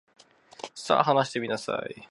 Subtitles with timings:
[0.73, 2.01] さ、話してみなさい。